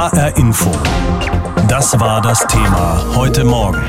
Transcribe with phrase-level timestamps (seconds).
[0.00, 0.70] HR Info.
[1.68, 3.82] Das war das Thema heute Morgen.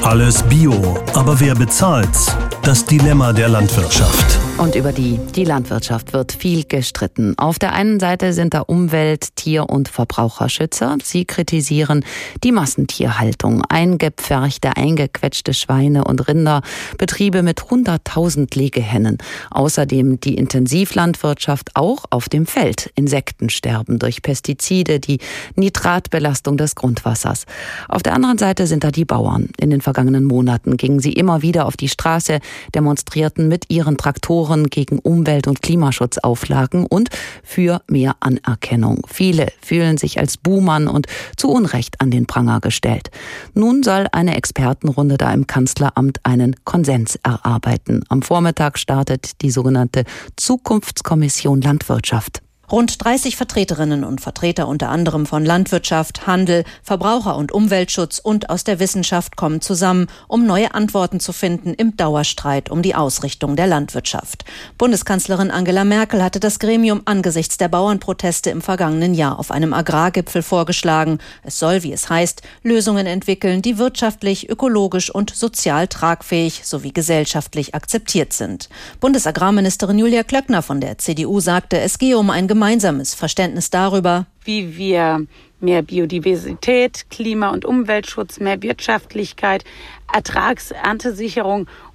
[0.00, 2.36] Alles Bio, aber wer bezahlt's?
[2.62, 4.45] Das Dilemma der Landwirtschaft.
[4.58, 7.34] Und über die, die Landwirtschaft wird viel gestritten.
[7.36, 10.96] Auf der einen Seite sind da Umwelt-, Tier- und Verbraucherschützer.
[11.04, 12.06] Sie kritisieren
[12.42, 16.62] die Massentierhaltung, eingepferchte, eingequetschte Schweine und Rinder,
[16.96, 19.18] Betriebe mit 100.000 Legehennen.
[19.50, 22.90] Außerdem die Intensivlandwirtschaft auch auf dem Feld.
[22.94, 25.18] Insektensterben durch Pestizide, die
[25.56, 27.44] Nitratbelastung des Grundwassers.
[27.90, 29.50] Auf der anderen Seite sind da die Bauern.
[29.60, 32.38] In den vergangenen Monaten gingen sie immer wieder auf die Straße,
[32.74, 37.10] demonstrierten mit ihren Traktoren gegen Umwelt- und Klimaschutzauflagen und
[37.42, 39.06] für mehr Anerkennung.
[39.08, 43.10] Viele fühlen sich als Buhmann und zu Unrecht an den Pranger gestellt.
[43.54, 48.04] Nun soll eine Expertenrunde da im Kanzleramt einen Konsens erarbeiten.
[48.08, 50.04] Am Vormittag startet die sogenannte
[50.36, 52.45] Zukunftskommission Landwirtschaft.
[52.70, 58.64] Rund 30 Vertreterinnen und Vertreter unter anderem von Landwirtschaft, Handel, Verbraucher- und Umweltschutz und aus
[58.64, 63.68] der Wissenschaft kommen zusammen, um neue Antworten zu finden im Dauerstreit um die Ausrichtung der
[63.68, 64.44] Landwirtschaft.
[64.78, 70.42] Bundeskanzlerin Angela Merkel hatte das Gremium angesichts der Bauernproteste im vergangenen Jahr auf einem Agrargipfel
[70.42, 71.18] vorgeschlagen.
[71.44, 77.76] Es soll, wie es heißt, Lösungen entwickeln, die wirtschaftlich, ökologisch und sozial tragfähig sowie gesellschaftlich
[77.76, 78.68] akzeptiert sind.
[78.98, 84.78] Bundesagrarministerin Julia Klöckner von der CDU sagte, es gehe um ein gemeinsames Verständnis darüber, wie
[84.78, 85.26] wir
[85.60, 89.62] mehr Biodiversität, Klima- und Umweltschutz, mehr Wirtschaftlichkeit,
[90.10, 91.14] Ertragsernte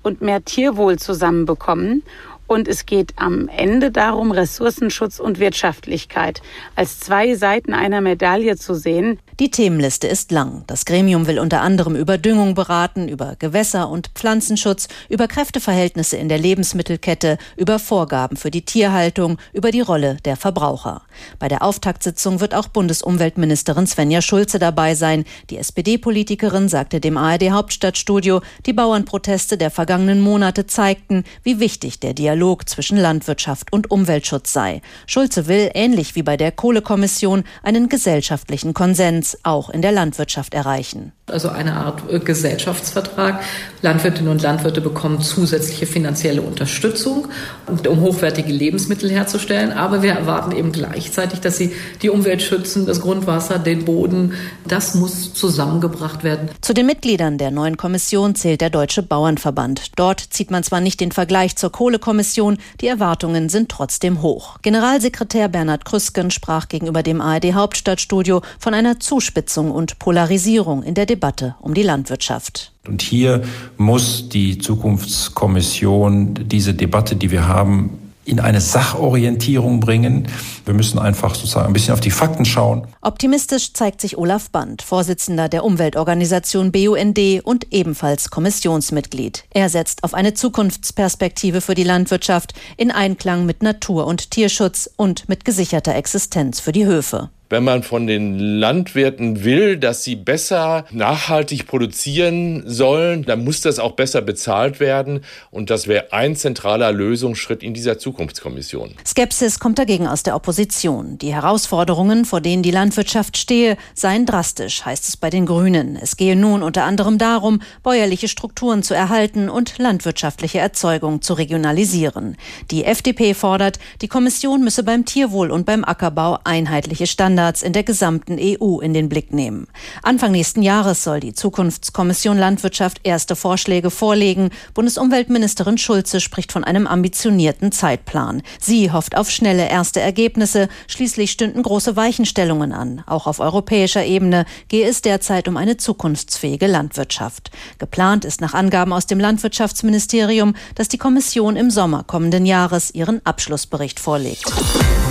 [0.03, 2.03] und mehr Tierwohl zusammenbekommen.
[2.51, 6.41] Und es geht am Ende darum, Ressourcenschutz und Wirtschaftlichkeit
[6.75, 9.19] als zwei Seiten einer Medaille zu sehen.
[9.39, 10.65] Die Themenliste ist lang.
[10.67, 16.27] Das Gremium will unter anderem über Düngung beraten, über Gewässer- und Pflanzenschutz, über Kräfteverhältnisse in
[16.27, 21.03] der Lebensmittelkette, über Vorgaben für die Tierhaltung, über die Rolle der Verbraucher.
[21.39, 25.23] Bei der Auftaktsitzung wird auch Bundesumweltministerin Svenja Schulze dabei sein.
[25.49, 32.13] Die SPD-Politikerin sagte dem ARD Hauptstadtstudio, die Bauernproteste der vergangenen Monate zeigten, wie wichtig der
[32.13, 34.81] Dialog zwischen Landwirtschaft und Umweltschutz sei.
[35.05, 41.11] Schulze will, ähnlich wie bei der Kohlekommission, einen gesellschaftlichen Konsens auch in der Landwirtschaft erreichen.
[41.27, 43.41] Also eine Art äh, Gesellschaftsvertrag.
[43.81, 47.27] Landwirtinnen und Landwirte bekommen zusätzliche finanzielle Unterstützung,
[47.67, 49.71] um hochwertige Lebensmittel herzustellen.
[49.71, 54.33] Aber wir erwarten eben gleichzeitig, dass sie die Umwelt schützen, das Grundwasser, den Boden.
[54.67, 56.49] Das muss zusammengebracht werden.
[56.61, 59.91] Zu den Mitgliedern der neuen Kommission zählt der Deutsche Bauernverband.
[59.95, 64.57] Dort zieht man zwar nicht den Vergleich zur Kohlekommission, die Erwartungen sind trotzdem hoch.
[64.61, 71.05] Generalsekretär Bernhard Krüsken sprach gegenüber dem ARD Hauptstadtstudio von einer Zuspitzung und Polarisierung in der
[71.05, 72.71] Debatte um die Landwirtschaft.
[72.87, 73.43] Und hier
[73.77, 80.27] muss die Zukunftskommission diese Debatte, die wir haben, in eine Sachorientierung bringen.
[80.65, 82.87] Wir müssen einfach sozusagen ein bisschen auf die Fakten schauen.
[83.01, 89.45] Optimistisch zeigt sich Olaf Band, Vorsitzender der Umweltorganisation BUND und ebenfalls Kommissionsmitglied.
[89.49, 95.27] Er setzt auf eine Zukunftsperspektive für die Landwirtschaft in Einklang mit Natur- und Tierschutz und
[95.27, 100.85] mit gesicherter Existenz für die Höfe wenn man von den Landwirten will, dass sie besser
[100.89, 105.19] nachhaltig produzieren sollen, dann muss das auch besser bezahlt werden.
[105.51, 108.95] Und das wäre ein zentraler Lösungsschritt in dieser Zukunftskommission.
[109.05, 111.17] Skepsis kommt dagegen aus der Opposition.
[111.17, 115.97] Die Herausforderungen, vor denen die Landwirtschaft stehe, seien drastisch, heißt es bei den Grünen.
[116.01, 122.37] Es gehe nun unter anderem darum, bäuerliche Strukturen zu erhalten und landwirtschaftliche Erzeugung zu regionalisieren.
[122.71, 127.73] Die FDP fordert, die Kommission müsse beim Tierwohl und beim Ackerbau einheitliche Standards Standards in
[127.73, 129.67] der gesamten EU in den Blick nehmen.
[130.03, 134.51] Anfang nächsten Jahres soll die Zukunftskommission Landwirtschaft erste Vorschläge vorlegen.
[134.75, 138.43] Bundesumweltministerin Schulze spricht von einem ambitionierten Zeitplan.
[138.59, 140.69] Sie hofft auf schnelle erste Ergebnisse.
[140.85, 143.03] Schließlich stünden große Weichenstellungen an.
[143.07, 147.49] Auch auf europäischer Ebene gehe es derzeit um eine zukunftsfähige Landwirtschaft.
[147.79, 153.25] Geplant ist nach Angaben aus dem Landwirtschaftsministerium, dass die Kommission im Sommer kommenden Jahres ihren
[153.25, 154.45] Abschlussbericht vorlegt.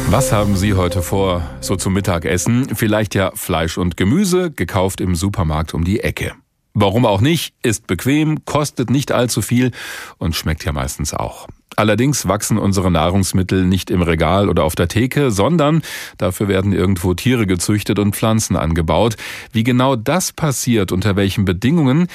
[0.09, 2.75] Was haben Sie heute vor, so zum Mittagessen?
[2.75, 6.33] Vielleicht ja Fleisch und Gemüse, gekauft im Supermarkt um die Ecke.
[6.75, 9.73] Warum auch nicht, ist bequem, kostet nicht allzu viel
[10.19, 11.49] und schmeckt ja meistens auch.
[11.77, 15.83] Allerdings wachsen unsere Nahrungsmittel nicht im Regal oder auf der Theke, sondern
[16.19, 19.17] dafür werden irgendwo Tiere gezüchtet und Pflanzen angebaut.
[19.53, 22.07] Wie genau das passiert, unter welchen Bedingungen,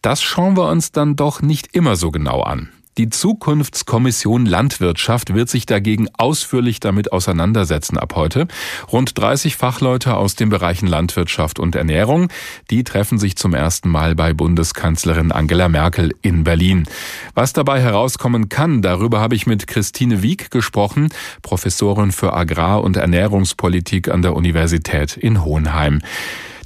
[0.00, 2.70] das schauen wir uns dann doch nicht immer so genau an.
[2.98, 8.48] Die Zukunftskommission Landwirtschaft wird sich dagegen ausführlich damit auseinandersetzen ab heute.
[8.90, 12.28] Rund 30 Fachleute aus den Bereichen Landwirtschaft und Ernährung,
[12.68, 16.88] die treffen sich zum ersten Mal bei Bundeskanzlerin Angela Merkel in Berlin.
[17.34, 21.10] Was dabei herauskommen kann, darüber habe ich mit Christine Wieck gesprochen,
[21.42, 26.02] Professorin für Agrar- und Ernährungspolitik an der Universität in Hohenheim.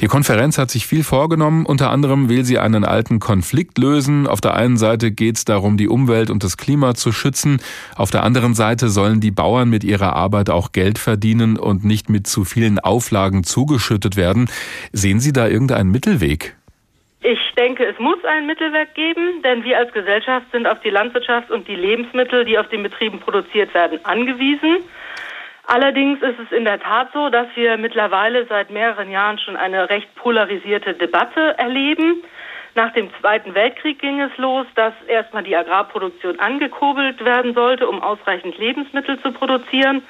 [0.00, 1.66] Die Konferenz hat sich viel vorgenommen.
[1.66, 4.26] Unter anderem will sie einen alten Konflikt lösen.
[4.26, 7.60] Auf der einen Seite geht es darum, die Umwelt und das Klima zu schützen.
[7.96, 12.08] Auf der anderen Seite sollen die Bauern mit ihrer Arbeit auch Geld verdienen und nicht
[12.08, 14.50] mit zu vielen Auflagen zugeschüttet werden.
[14.92, 16.56] Sehen Sie da irgendeinen Mittelweg?
[17.22, 21.50] Ich denke, es muss einen Mittelweg geben, denn wir als Gesellschaft sind auf die Landwirtschaft
[21.50, 24.78] und die Lebensmittel, die auf den Betrieben produziert werden, angewiesen.
[25.66, 29.88] Allerdings ist es in der Tat so, dass wir mittlerweile seit mehreren Jahren schon eine
[29.88, 32.22] recht polarisierte Debatte erleben.
[32.74, 38.02] Nach dem Zweiten Weltkrieg ging es los, dass erstmal die Agrarproduktion angekurbelt werden sollte, um
[38.02, 40.02] ausreichend Lebensmittel zu produzieren.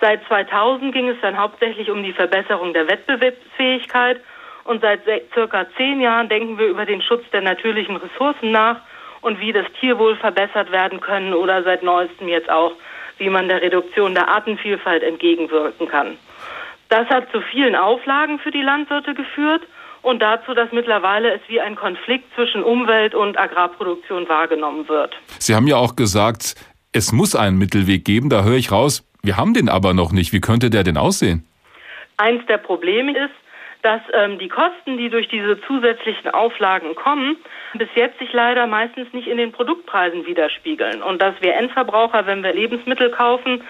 [0.00, 4.20] Seit 2000 ging es dann hauptsächlich um die Verbesserung der Wettbewerbsfähigkeit.
[4.64, 5.00] Und seit
[5.32, 8.80] circa zehn Jahren denken wir über den Schutz der natürlichen Ressourcen nach
[9.22, 12.72] und wie das Tierwohl verbessert werden können oder seit neuestem jetzt auch
[13.18, 16.16] wie man der Reduktion der Artenvielfalt entgegenwirken kann.
[16.88, 19.62] Das hat zu vielen Auflagen für die Landwirte geführt
[20.02, 25.14] und dazu, dass mittlerweile es wie ein Konflikt zwischen Umwelt und Agrarproduktion wahrgenommen wird.
[25.38, 26.54] Sie haben ja auch gesagt,
[26.92, 28.30] es muss einen Mittelweg geben.
[28.30, 30.32] Da höre ich raus, wir haben den aber noch nicht.
[30.32, 31.46] Wie könnte der denn aussehen?
[32.16, 33.34] Eins der Probleme ist,
[33.82, 37.36] dass ähm, die Kosten, die durch diese zusätzlichen Auflagen kommen,
[37.74, 41.02] bis jetzt sich leider meistens nicht in den Produktpreisen widerspiegeln.
[41.02, 43.62] Und dass wir Endverbraucher, wenn wir Lebensmittel kaufen,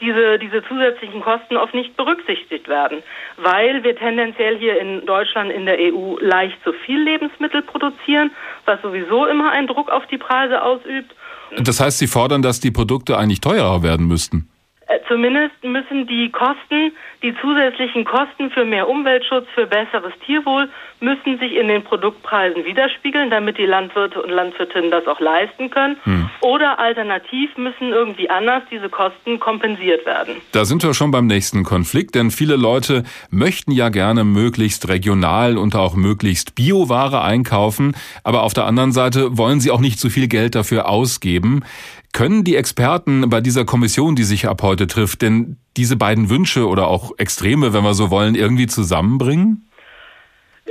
[0.00, 3.02] diese, diese zusätzlichen Kosten oft nicht berücksichtigt werden,
[3.36, 8.30] weil wir tendenziell hier in Deutschland in der EU leicht zu viel Lebensmittel produzieren,
[8.64, 11.14] was sowieso immer einen Druck auf die Preise ausübt.
[11.58, 14.49] Das heißt, Sie fordern, dass die Produkte eigentlich teurer werden müssten?
[14.90, 16.92] Äh, zumindest müssen die Kosten,
[17.22, 23.30] die zusätzlichen Kosten für mehr Umweltschutz, für besseres Tierwohl, müssen sich in den Produktpreisen widerspiegeln,
[23.30, 25.96] damit die Landwirte und Landwirtinnen das auch leisten können.
[26.02, 26.28] Hm.
[26.40, 30.36] Oder alternativ müssen irgendwie anders diese Kosten kompensiert werden.
[30.52, 35.56] Da sind wir schon beim nächsten Konflikt, denn viele Leute möchten ja gerne möglichst regional
[35.56, 37.94] und auch möglichst Bioware einkaufen,
[38.24, 41.62] aber auf der anderen Seite wollen sie auch nicht zu viel Geld dafür ausgeben.
[42.12, 46.66] Können die Experten bei dieser Kommission, die sich ab heute trifft, denn diese beiden Wünsche
[46.66, 49.70] oder auch Extreme, wenn wir so wollen, irgendwie zusammenbringen?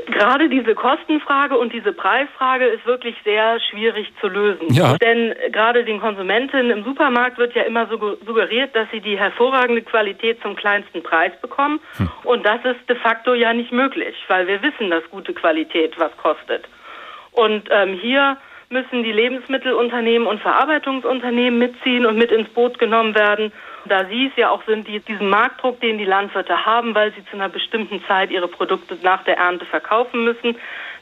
[0.08, 4.74] Gerade diese Kostenfrage und diese Preisfrage ist wirklich sehr schwierig zu lösen.
[4.74, 4.98] Ja.
[4.98, 10.42] Denn gerade den Konsumentinnen im Supermarkt wird ja immer suggeriert, dass sie die hervorragende Qualität
[10.42, 11.80] zum kleinsten Preis bekommen.
[11.98, 12.10] Hm.
[12.24, 16.16] Und das ist de facto ja nicht möglich, weil wir wissen, dass gute Qualität was
[16.18, 16.68] kostet.
[17.32, 18.38] Und ähm, hier
[18.72, 23.52] müssen die Lebensmittelunternehmen und Verarbeitungsunternehmen mitziehen und mit ins Boot genommen werden.
[23.86, 27.26] Da sie es ja auch sind, die diesen Marktdruck, den die Landwirte haben, weil sie
[27.26, 30.56] zu einer bestimmten Zeit ihre Produkte nach der Ernte verkaufen müssen,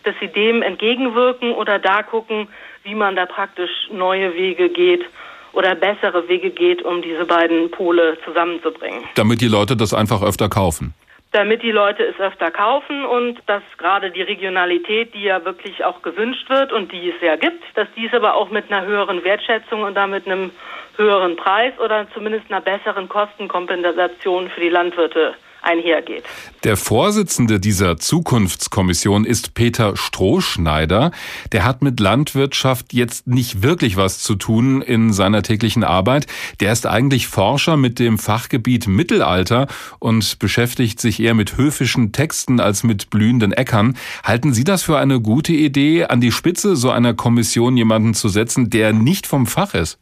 [0.03, 2.47] dass sie dem entgegenwirken oder da gucken,
[2.83, 5.03] wie man da praktisch neue Wege geht
[5.51, 9.03] oder bessere Wege geht, um diese beiden Pole zusammenzubringen.
[9.15, 10.93] Damit die Leute das einfach öfter kaufen
[11.31, 16.01] damit die Leute es öfter kaufen und dass gerade die Regionalität, die ja wirklich auch
[16.01, 19.83] gewünscht wird und die es ja gibt, dass dies aber auch mit einer höheren Wertschätzung
[19.83, 20.51] und damit einem
[20.95, 25.35] höheren Preis oder zumindest einer besseren Kostenkompensation für die Landwirte
[25.67, 26.23] einhergeht.
[26.63, 31.11] Der Vorsitzende dieser Zukunftskommission ist Peter Strohschneider.
[31.51, 36.25] Der hat mit Landwirtschaft jetzt nicht wirklich was zu tun in seiner täglichen Arbeit.
[36.59, 39.67] Der ist eigentlich Forscher mit dem Fachgebiet Mittelalter
[39.99, 43.97] und beschäftigt sich eher mit höfischen Texten als mit blühenden Äckern.
[44.23, 48.29] Halten Sie das für eine gute Idee, an die Spitze so einer Kommission jemanden zu
[48.29, 49.99] setzen, der nicht vom Fach ist?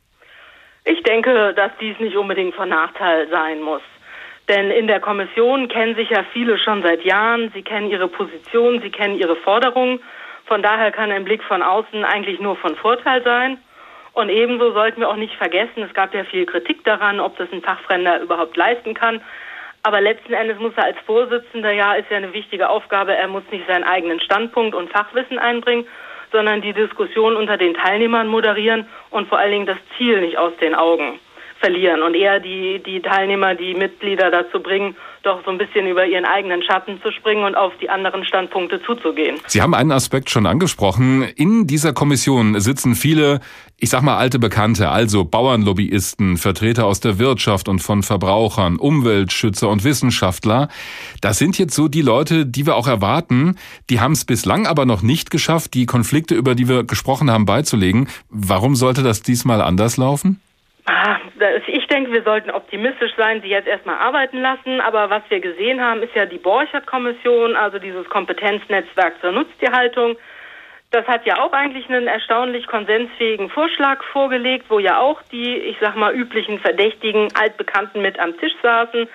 [0.86, 3.82] Ich denke, dass dies nicht unbedingt von Nachteil sein muss.
[4.48, 7.52] Denn in der Kommission kennen sich ja viele schon seit Jahren.
[7.54, 10.00] Sie kennen ihre Position, sie kennen ihre Forderungen.
[10.46, 13.58] Von daher kann ein Blick von außen eigentlich nur von Vorteil sein.
[14.14, 17.52] Und ebenso sollten wir auch nicht vergessen, es gab ja viel Kritik daran, ob das
[17.52, 19.20] ein Fachfremder überhaupt leisten kann.
[19.84, 23.44] Aber letzten Endes muss er als Vorsitzender, ja, ist ja eine wichtige Aufgabe, er muss
[23.52, 25.86] nicht seinen eigenen Standpunkt und Fachwissen einbringen,
[26.32, 30.56] sondern die Diskussion unter den Teilnehmern moderieren und vor allen Dingen das Ziel nicht aus
[30.62, 31.20] den Augen
[31.66, 36.06] verlieren und eher die, die Teilnehmer, die Mitglieder dazu bringen, doch so ein bisschen über
[36.06, 39.38] ihren eigenen Schatten zu springen und auf die anderen Standpunkte zuzugehen.
[39.48, 41.24] Sie haben einen Aspekt schon angesprochen.
[41.24, 43.40] In dieser Kommission sitzen viele,
[43.80, 49.68] ich sag mal, alte Bekannte, also Bauernlobbyisten, Vertreter aus der Wirtschaft und von Verbrauchern, Umweltschützer
[49.68, 50.68] und Wissenschaftler.
[51.22, 53.58] Das sind jetzt so die Leute, die wir auch erwarten.
[53.90, 57.46] Die haben es bislang aber noch nicht geschafft, die Konflikte, über die wir gesprochen haben,
[57.46, 58.08] beizulegen.
[58.30, 60.42] Warum sollte das diesmal anders laufen?
[60.88, 61.18] Ah,
[61.66, 64.82] ich denke, wir sollten optimistisch sein, sie jetzt erstmal arbeiten lassen.
[64.82, 70.16] Aber was wir gesehen haben, ist ja die Borchert-Kommission, also dieses Kompetenznetzwerk zur Nutztierhaltung.
[70.92, 75.78] Das hat ja auch eigentlich einen erstaunlich konsensfähigen Vorschlag vorgelegt, wo ja auch die, ich
[75.82, 79.10] sag mal, üblichen Verdächtigen, Altbekannten mit am Tisch saßen.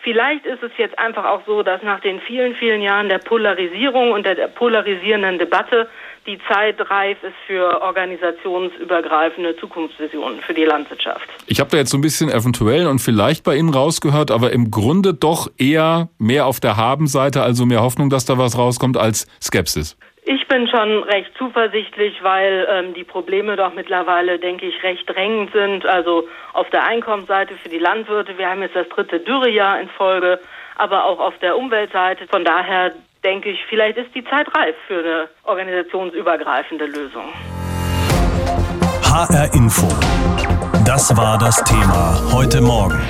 [0.00, 4.12] Vielleicht ist es jetzt einfach auch so, dass nach den vielen, vielen Jahren der Polarisierung
[4.12, 5.88] und der polarisierenden Debatte
[6.26, 11.28] die Zeit reif ist für organisationsübergreifende Zukunftsvisionen für die Landwirtschaft.
[11.46, 14.70] Ich habe da jetzt so ein bisschen eventuell und vielleicht bei Ihnen rausgehört, aber im
[14.70, 19.26] Grunde doch eher mehr auf der Habenseite, also mehr Hoffnung, dass da was rauskommt, als
[19.42, 19.96] Skepsis.
[20.26, 25.52] Ich bin schon recht zuversichtlich, weil ähm, die Probleme doch mittlerweile, denke ich, recht drängend
[25.52, 25.84] sind.
[25.84, 30.40] Also auf der Einkommensseite für die Landwirte, wir haben jetzt das dritte Dürrejahr in Folge,
[30.76, 32.26] aber auch auf der Umweltseite.
[32.28, 37.32] Von daher denke ich, vielleicht ist die Zeit reif für eine organisationsübergreifende Lösung.
[39.02, 39.88] HR Info.
[40.84, 43.00] Das war das Thema heute Morgen.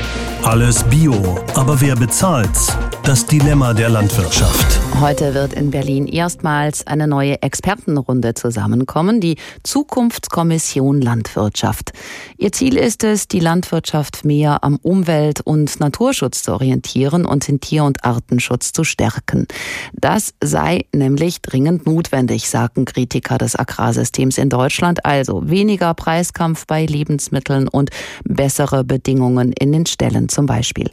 [0.44, 2.78] Alles Bio, aber wer bezahlt's?
[3.04, 4.83] Das Dilemma der Landwirtschaft.
[5.00, 11.92] Heute wird in Berlin erstmals eine neue Expertenrunde zusammenkommen, die Zukunftskommission Landwirtschaft.
[12.38, 17.60] Ihr Ziel ist es, die Landwirtschaft mehr am Umwelt- und Naturschutz zu orientieren und den
[17.60, 19.46] Tier- und Artenschutz zu stärken.
[19.94, 25.04] Das sei nämlich dringend notwendig, sagen Kritiker des Agrarsystems in Deutschland.
[25.04, 27.90] Also weniger Preiskampf bei Lebensmitteln und
[28.24, 30.90] bessere Bedingungen in den Ställen zum Beispiel.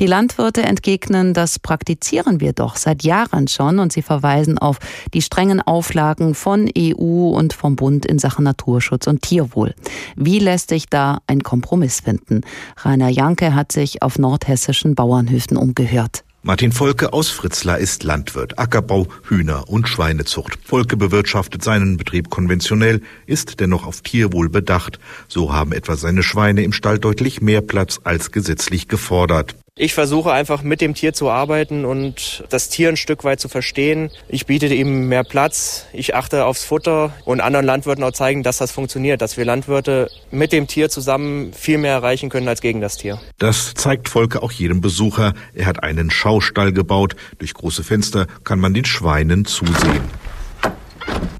[0.00, 4.78] Die Landwirte entgegnen, das praktizieren wir doch seit Jahren schon und sie verweisen auf
[5.12, 9.74] die strengen Auflagen von EU und vom Bund in Sachen Naturschutz und Tierwohl.
[10.16, 12.42] Wie lässt sich da ein Kompromiss finden?
[12.78, 16.24] Rainer Janke hat sich auf nordhessischen Bauernhöfen umgehört.
[16.46, 20.58] Martin Volke aus Fritzlar ist Landwirt, Ackerbau, Hühner- und Schweinezucht.
[20.62, 24.98] Volke bewirtschaftet seinen Betrieb konventionell, ist dennoch auf Tierwohl bedacht.
[25.26, 29.56] So haben etwa seine Schweine im Stall deutlich mehr Platz als gesetzlich gefordert.
[29.76, 33.48] Ich versuche einfach mit dem Tier zu arbeiten und das Tier ein Stück weit zu
[33.48, 34.08] verstehen.
[34.28, 38.58] Ich biete ihm mehr Platz, ich achte aufs Futter und anderen Landwirten auch zeigen, dass
[38.58, 42.80] das funktioniert, dass wir Landwirte mit dem Tier zusammen viel mehr erreichen können als gegen
[42.80, 43.20] das Tier.
[43.38, 45.34] Das zeigt Volker auch jedem Besucher.
[45.54, 47.16] Er hat einen Schaustall gebaut.
[47.38, 50.04] Durch große Fenster kann man den Schweinen zusehen.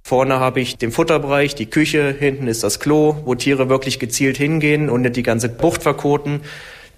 [0.03, 4.37] Vorne habe ich den Futterbereich, die Küche, hinten ist das Klo, wo Tiere wirklich gezielt
[4.37, 6.41] hingehen und nicht die ganze Bucht verkoten.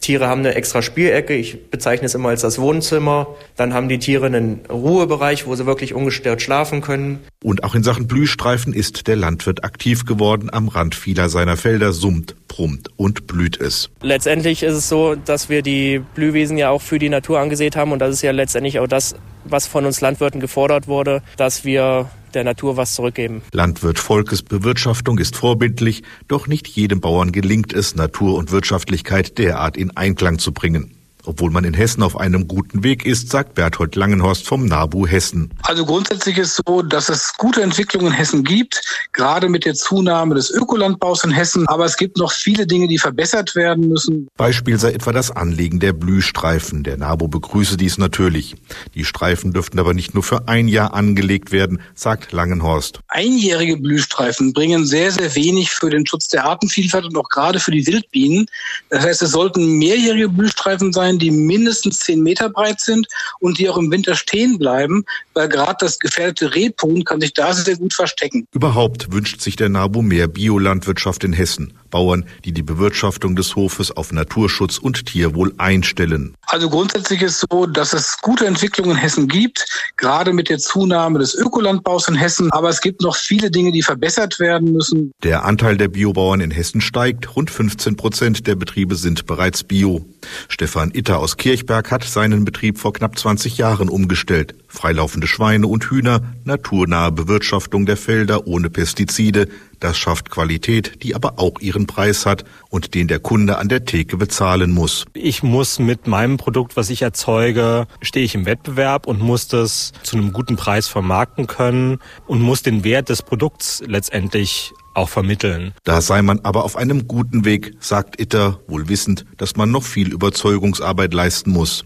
[0.01, 3.29] Tiere haben eine extra Spielecke, ich bezeichne es immer als das Wohnzimmer.
[3.57, 7.21] Dann haben die Tiere einen Ruhebereich, wo sie wirklich ungestört schlafen können.
[7.43, 10.49] Und auch in Sachen Blühstreifen ist der Landwirt aktiv geworden.
[10.53, 13.91] Am Rand vieler seiner Felder summt, brummt und blüht es.
[14.03, 17.93] Letztendlich ist es so, dass wir die Blühwiesen ja auch für die Natur angesehen haben
[17.93, 22.11] und das ist ja letztendlich auch das, was von uns Landwirten gefordert wurde, dass wir
[22.37, 23.43] der Natur was zurückgeben.
[23.53, 29.77] Landwirt Volkes Bewirtschaftung ist vorbildlich, doch nicht jedem Bauern gelingt es, Natur und Wirtschaftlichkeit derart
[29.77, 30.96] in Einklang zu bringen
[31.27, 35.51] obwohl man in Hessen auf einem guten Weg ist, sagt Berthold Langenhorst vom NABU Hessen.
[35.63, 38.81] Also grundsätzlich ist so, dass es gute Entwicklungen in Hessen gibt,
[39.13, 41.67] gerade mit der Zunahme des Ökolandbaus in Hessen.
[41.69, 44.29] Aber es gibt noch viele Dinge, die verbessert werden müssen.
[44.37, 46.83] Beispiel sei etwa das Anlegen der Blühstreifen.
[46.83, 48.55] Der NABU begrüße dies natürlich.
[48.95, 53.01] Die Streifen dürften aber nicht nur für ein Jahr angelegt werden, sagt Langenhorst.
[53.09, 57.71] Einjährige Blühstreifen bringen sehr, sehr wenig für den Schutz der Artenvielfalt und auch gerade für
[57.71, 58.47] die Wildbienen.
[58.91, 63.07] Das heißt, es sollten mehrjährige Blühstreifen sein, die mindestens zehn Meter breit sind
[63.41, 65.05] und die auch im Winter stehen bleiben,
[65.35, 68.47] weil gerade das gefährdete Rebhuhn kann sich da sehr gut verstecken.
[68.53, 71.75] Überhaupt wünscht sich der NABU mehr Biolandwirtschaft in Hessen.
[71.97, 76.35] Bauern, die die Bewirtschaftung des Hofes auf Naturschutz und Tierwohl einstellen.
[76.43, 79.65] Also grundsätzlich ist so, dass es gute Entwicklungen in Hessen gibt,
[79.97, 82.53] gerade mit der Zunahme des Ökolandbaus in Hessen.
[82.53, 85.11] Aber es gibt noch viele Dinge, die verbessert werden müssen.
[85.23, 87.35] Der Anteil der Biobauern in Hessen steigt.
[87.35, 90.05] Rund 15 Prozent der Betriebe sind bereits Bio.
[90.49, 94.55] Stefan Itter aus Kirchberg hat seinen Betrieb vor knapp 20 Jahren umgestellt.
[94.69, 99.49] Freilaufende Schweine und Hühner, naturnahe Bewirtschaftung der Felder ohne Pestizide,
[99.81, 103.85] Das schafft Qualität, die aber auch ihren Preis hat und den der Kunde an der
[103.85, 105.05] Theke bezahlen muss.
[105.13, 109.93] Ich muss mit meinem Produkt, was ich erzeuge, stehe ich im Wettbewerb und muss das
[110.03, 115.75] zu einem guten Preis vermarkten können und muss den Wert des Produkts letztendlich auch vermitteln.
[115.85, 119.85] Da sei man aber auf einem guten Weg, sagt Itter, wohl wissend, dass man noch
[119.85, 121.85] viel Überzeugungsarbeit leisten muss.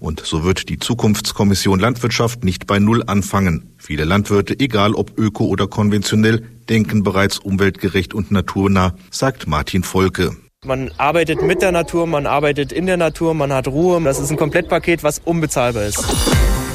[0.00, 3.72] Und so wird die Zukunftskommission Landwirtschaft nicht bei Null anfangen.
[3.78, 10.36] Viele Landwirte, egal ob öko oder konventionell, denken bereits umweltgerecht und naturnah, sagt Martin Volke.
[10.64, 14.00] Man arbeitet mit der Natur, man arbeitet in der Natur, man hat Ruhe.
[14.02, 16.04] Das ist ein Komplettpaket, was unbezahlbar ist.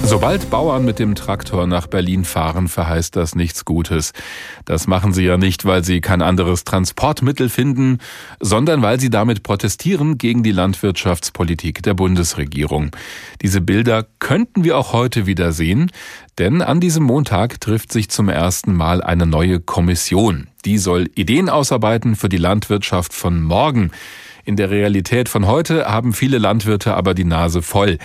[0.07, 4.13] Sobald Bauern mit dem Traktor nach Berlin fahren, verheißt das nichts Gutes.
[4.63, 7.97] Das machen sie ja nicht, weil sie kein anderes Transportmittel finden,
[8.39, 12.91] sondern weil sie damit protestieren gegen die Landwirtschaftspolitik der Bundesregierung.
[13.41, 15.91] Diese Bilder könnten wir auch heute wieder sehen,
[16.37, 20.47] denn an diesem Montag trifft sich zum ersten Mal eine neue Kommission.
[20.65, 23.89] Die soll Ideen ausarbeiten für die Landwirtschaft von morgen.
[24.47, 27.97] In der Realität von heute haben viele Landwirte aber die Nase voll.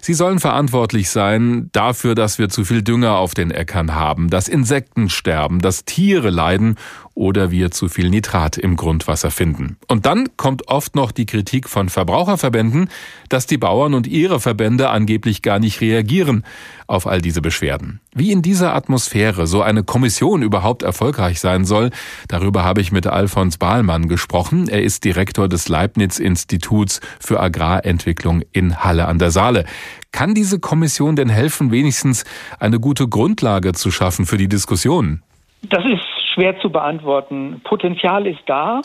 [0.00, 4.48] Sie sollen verantwortlich sein dafür, dass wir zu viel Dünger auf den Äckern haben, dass
[4.48, 6.76] Insekten sterben, dass Tiere leiden
[7.18, 9.76] oder wir zu viel Nitrat im Grundwasser finden.
[9.88, 12.90] Und dann kommt oft noch die Kritik von Verbraucherverbänden,
[13.28, 16.44] dass die Bauern und ihre Verbände angeblich gar nicht reagieren
[16.86, 18.00] auf all diese Beschwerden.
[18.14, 21.90] Wie in dieser Atmosphäre so eine Kommission überhaupt erfolgreich sein soll,
[22.28, 24.68] darüber habe ich mit Alfons Bahlmann gesprochen.
[24.68, 29.64] Er ist Direktor des Leibniz-Instituts für Agrarentwicklung in Halle an der Saale.
[30.12, 32.24] Kann diese Kommission denn helfen, wenigstens
[32.58, 35.22] eine gute Grundlage zu schaffen für die Diskussion?
[35.62, 36.02] Das ist
[36.34, 37.60] schwer zu beantworten.
[37.64, 38.82] Potenzial ist da,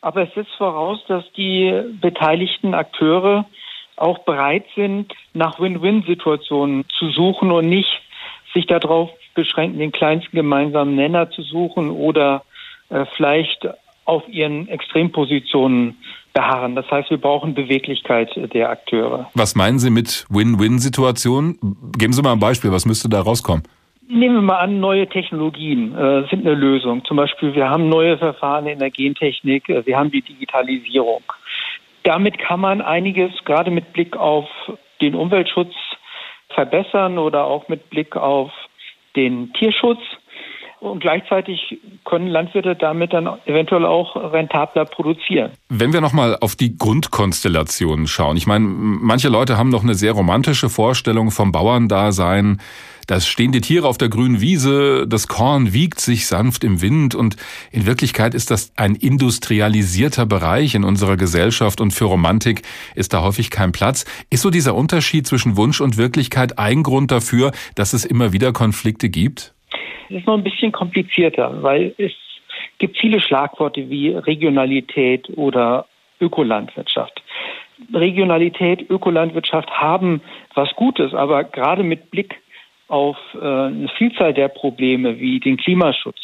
[0.00, 3.46] aber es setzt voraus, dass die beteiligten Akteure
[3.96, 8.00] auch bereit sind, nach Win-Win-Situationen zu suchen und nicht
[8.54, 12.42] sich darauf beschränken, den kleinsten gemeinsamen Nenner zu suchen oder
[12.88, 13.68] äh, vielleicht
[14.04, 15.98] auf ihren Extrempositionen
[16.32, 16.76] beharren.
[16.76, 19.30] Das heißt, wir brauchen Beweglichkeit der Akteure.
[19.34, 21.58] Was meinen Sie mit Win-Win-Situation?
[21.96, 23.64] Geben Sie mal ein Beispiel, was müsste da rauskommen?
[24.08, 27.04] Nehmen wir mal an, neue Technologien äh, sind eine Lösung.
[27.04, 31.22] Zum Beispiel, wir haben neue Verfahren in der Gentechnik, äh, wir haben die Digitalisierung.
[32.02, 34.48] Damit kann man einiges, gerade mit Blick auf
[35.00, 35.74] den Umweltschutz,
[36.48, 38.50] verbessern oder auch mit Blick auf
[39.14, 40.00] den Tierschutz
[40.80, 45.52] und gleichzeitig können Landwirte damit dann eventuell auch rentabler produzieren.
[45.68, 48.36] Wenn wir nochmal auf die Grundkonstellationen schauen.
[48.36, 52.60] Ich meine, manche Leute haben noch eine sehr romantische Vorstellung vom Bauerndasein.
[53.06, 57.14] Da stehen die Tiere auf der grünen Wiese, das Korn wiegt sich sanft im Wind
[57.14, 57.36] und
[57.72, 62.62] in Wirklichkeit ist das ein industrialisierter Bereich in unserer Gesellschaft und für Romantik
[62.94, 64.04] ist da häufig kein Platz.
[64.30, 68.52] Ist so dieser Unterschied zwischen Wunsch und Wirklichkeit ein Grund dafür, dass es immer wieder
[68.52, 69.54] Konflikte gibt?
[70.08, 72.12] Es ist noch ein bisschen komplizierter, weil es
[72.78, 75.86] gibt viele Schlagworte wie Regionalität oder
[76.20, 77.22] Ökolandwirtschaft.
[77.94, 80.20] Regionalität, Ökolandwirtschaft haben
[80.54, 82.36] was Gutes, aber gerade mit Blick
[82.88, 86.18] auf äh, eine Vielzahl der Probleme wie den Klimaschutz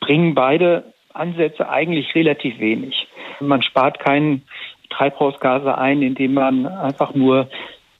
[0.00, 3.06] bringen beide Ansätze eigentlich relativ wenig.
[3.40, 4.42] Man spart keinen
[4.90, 7.48] Treibhausgase ein, indem man einfach nur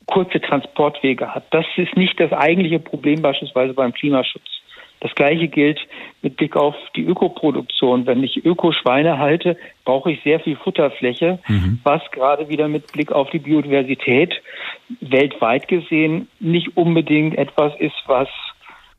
[0.07, 1.45] kurze Transportwege hat.
[1.51, 4.62] Das ist nicht das eigentliche Problem beispielsweise beim Klimaschutz.
[5.03, 5.81] Das Gleiche gilt
[6.23, 8.07] mit Blick auf die Ökoproduktion.
[8.07, 11.81] Wenn ich Ökoschweine halte, brauche ich sehr viel Futterfläche, mhm.
[11.83, 14.41] was gerade wieder mit Blick auf die Biodiversität
[15.01, 18.29] weltweit gesehen nicht unbedingt etwas ist, was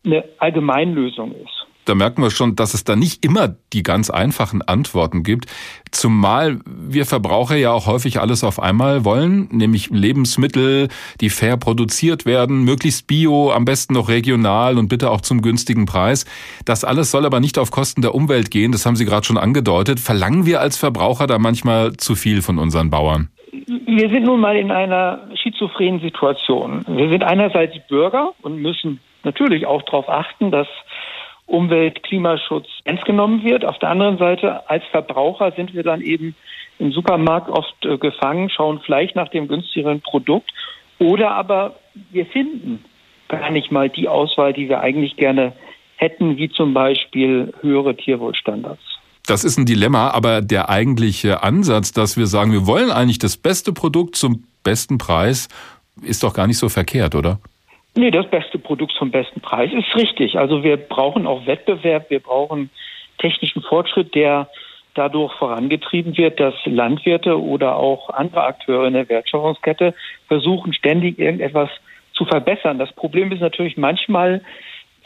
[0.03, 4.61] eine Allgemeinlösung ist da merken wir schon, dass es da nicht immer die ganz einfachen
[4.61, 5.45] Antworten gibt.
[5.91, 10.87] Zumal wir Verbraucher ja auch häufig alles auf einmal wollen, nämlich Lebensmittel,
[11.21, 15.85] die fair produziert werden, möglichst bio, am besten noch regional und bitte auch zum günstigen
[15.85, 16.25] Preis.
[16.65, 19.37] Das alles soll aber nicht auf Kosten der Umwelt gehen, das haben Sie gerade schon
[19.37, 19.99] angedeutet.
[19.99, 23.29] Verlangen wir als Verbraucher da manchmal zu viel von unseren Bauern?
[23.85, 26.83] Wir sind nun mal in einer schizophrenen Situation.
[26.87, 30.67] Wir sind einerseits Bürger und müssen natürlich auch darauf achten, dass
[31.45, 33.65] Umwelt, Klimaschutz ernst genommen wird.
[33.65, 36.35] Auf der anderen Seite, als Verbraucher sind wir dann eben
[36.79, 40.51] im Supermarkt oft äh, gefangen, schauen vielleicht nach dem günstigeren Produkt
[40.99, 41.75] oder aber
[42.11, 42.83] wir finden
[43.27, 45.53] gar nicht mal die Auswahl, die wir eigentlich gerne
[45.95, 48.81] hätten, wie zum Beispiel höhere Tierwohlstandards.
[49.25, 53.37] Das ist ein Dilemma, aber der eigentliche Ansatz, dass wir sagen, wir wollen eigentlich das
[53.37, 55.47] beste Produkt zum besten Preis,
[56.01, 57.39] ist doch gar nicht so verkehrt, oder?
[57.95, 60.39] Nee, das beste Produkt zum besten Preis ist richtig.
[60.39, 62.71] Also wir brauchen auch Wettbewerb, wir brauchen
[63.19, 64.49] technischen Fortschritt, der
[64.95, 69.93] dadurch vorangetrieben wird, dass Landwirte oder auch andere Akteure in der Wertschöpfungskette
[70.27, 71.69] versuchen, ständig irgendetwas
[72.13, 72.79] zu verbessern.
[72.79, 74.41] Das Problem ist natürlich manchmal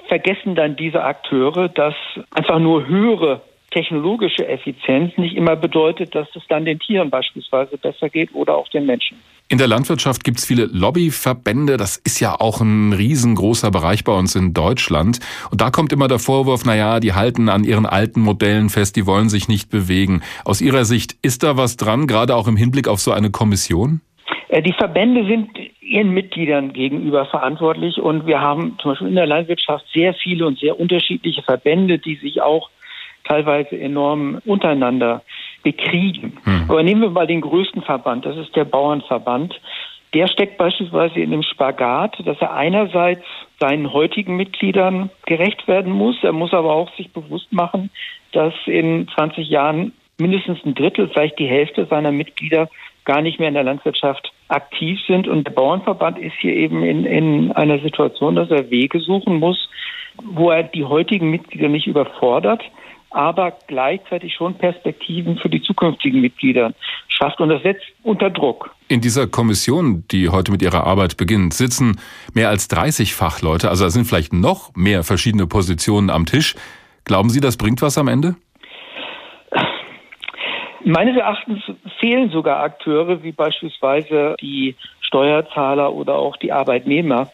[0.07, 1.95] vergessen dann diese Akteure, dass
[2.31, 3.41] einfach nur höhere
[3.77, 8.67] technologische Effizienz nicht immer bedeutet, dass es dann den Tieren beispielsweise besser geht oder auch
[8.69, 9.17] den Menschen.
[9.49, 11.77] In der Landwirtschaft gibt es viele Lobbyverbände.
[11.77, 15.19] Das ist ja auch ein riesengroßer Bereich bei uns in Deutschland.
[15.51, 18.95] Und da kommt immer der Vorwurf, na ja, die halten an ihren alten Modellen fest,
[18.95, 20.23] die wollen sich nicht bewegen.
[20.43, 24.01] Aus Ihrer Sicht, ist da was dran, gerade auch im Hinblick auf so eine Kommission?
[24.49, 25.49] Äh, die Verbände sind
[25.81, 30.57] ihren Mitgliedern gegenüber verantwortlich und wir haben zum Beispiel in der Landwirtschaft sehr viele und
[30.59, 32.69] sehr unterschiedliche Verbände, die sich auch
[33.27, 35.21] teilweise enorm untereinander
[35.63, 36.37] bekriegen.
[36.43, 36.65] Hm.
[36.69, 39.59] Aber nehmen wir mal den größten Verband, das ist der Bauernverband.
[40.13, 43.23] Der steckt beispielsweise in dem Spagat, dass er einerseits
[43.59, 46.15] seinen heutigen Mitgliedern gerecht werden muss.
[46.23, 47.89] Er muss aber auch sich bewusst machen,
[48.31, 52.69] dass in 20 Jahren mindestens ein Drittel, vielleicht die Hälfte seiner Mitglieder
[53.03, 55.27] gar nicht mehr in der Landwirtschaft aktiv sind.
[55.27, 59.69] Und der Bauernverband ist hier eben in, in einer Situation, dass er Wege suchen muss,
[60.23, 62.63] wo er die heutigen Mitglieder nicht überfordert,
[63.17, 66.73] aber gleichzeitig schon Perspektiven für die zukünftigen Mitglieder
[67.07, 67.41] schafft.
[67.41, 68.69] Und das setzt unter Druck.
[68.89, 71.99] In dieser Kommission, die heute mit ihrer Arbeit beginnt, sitzen
[72.35, 73.69] mehr als 30 Fachleute.
[73.69, 76.53] Also da sind vielleicht noch mehr verschiedene Positionen am Tisch.
[77.05, 78.35] Glauben Sie, das bringt was am Ende?
[80.85, 81.63] Meines Erachtens
[81.99, 87.31] fehlen sogar Akteure wie beispielsweise die Steuerzahler oder auch die Arbeitnehmer.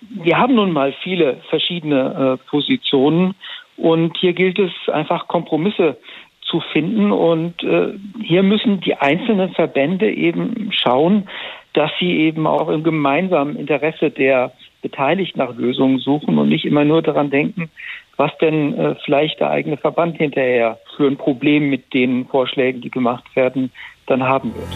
[0.00, 3.36] Wir haben nun mal viele verschiedene äh, Positionen
[3.76, 5.96] und hier gilt es einfach Kompromisse
[6.42, 7.10] zu finden.
[7.12, 11.28] Und äh, hier müssen die einzelnen Verbände eben schauen,
[11.72, 16.84] dass sie eben auch im gemeinsamen Interesse der Beteiligten nach Lösungen suchen und nicht immer
[16.84, 17.70] nur daran denken,
[18.16, 22.90] was denn äh, vielleicht der eigene Verband hinterher für ein Problem mit den Vorschlägen, die
[22.90, 23.72] gemacht werden,
[24.06, 24.68] dann haben wird.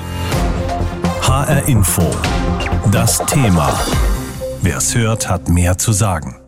[1.22, 2.02] HR Info.
[2.90, 3.68] Das Thema.
[4.62, 6.47] Wer es hört, hat mehr zu sagen.